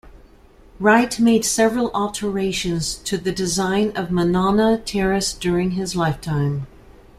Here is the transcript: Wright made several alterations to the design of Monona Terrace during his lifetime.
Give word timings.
Wright 0.79 1.19
made 1.19 1.45
several 1.45 1.91
alterations 1.91 2.95
to 3.03 3.19
the 3.19 3.31
design 3.31 3.91
of 3.95 4.09
Monona 4.09 4.79
Terrace 4.79 5.31
during 5.31 5.73
his 5.77 5.95
lifetime. 5.95 6.65